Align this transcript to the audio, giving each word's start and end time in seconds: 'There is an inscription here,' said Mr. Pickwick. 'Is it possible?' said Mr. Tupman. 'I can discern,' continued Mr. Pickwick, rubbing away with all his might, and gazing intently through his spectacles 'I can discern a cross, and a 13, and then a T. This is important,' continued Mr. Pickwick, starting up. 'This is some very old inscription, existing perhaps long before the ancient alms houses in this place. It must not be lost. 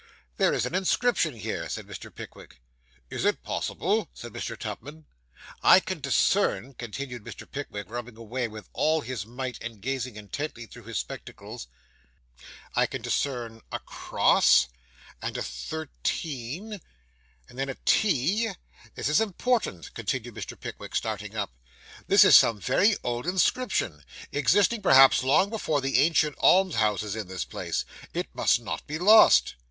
'There 0.37 0.51
is 0.51 0.65
an 0.65 0.73
inscription 0.73 1.35
here,' 1.35 1.69
said 1.69 1.85
Mr. 1.85 2.11
Pickwick. 2.11 2.59
'Is 3.11 3.23
it 3.23 3.43
possible?' 3.43 4.09
said 4.15 4.33
Mr. 4.33 4.57
Tupman. 4.57 5.05
'I 5.61 5.79
can 5.81 5.99
discern,' 5.99 6.73
continued 6.73 7.23
Mr. 7.23 7.47
Pickwick, 7.47 7.87
rubbing 7.87 8.17
away 8.17 8.47
with 8.47 8.67
all 8.73 9.01
his 9.01 9.27
might, 9.27 9.61
and 9.61 9.79
gazing 9.79 10.15
intently 10.15 10.65
through 10.65 10.85
his 10.85 10.97
spectacles 10.97 11.67
'I 12.75 12.87
can 12.87 13.03
discern 13.03 13.61
a 13.71 13.77
cross, 13.77 14.69
and 15.21 15.37
a 15.37 15.43
13, 15.43 16.81
and 17.47 17.59
then 17.59 17.69
a 17.69 17.77
T. 17.85 18.49
This 18.95 19.07
is 19.07 19.21
important,' 19.21 19.93
continued 19.93 20.33
Mr. 20.33 20.59
Pickwick, 20.59 20.95
starting 20.95 21.35
up. 21.35 21.51
'This 22.07 22.23
is 22.25 22.35
some 22.35 22.59
very 22.59 22.95
old 23.03 23.27
inscription, 23.27 24.03
existing 24.31 24.81
perhaps 24.81 25.21
long 25.21 25.51
before 25.51 25.79
the 25.79 25.99
ancient 25.99 26.33
alms 26.39 26.73
houses 26.77 27.15
in 27.15 27.27
this 27.27 27.45
place. 27.45 27.85
It 28.15 28.33
must 28.33 28.59
not 28.59 28.87
be 28.87 28.97
lost. 28.97 29.53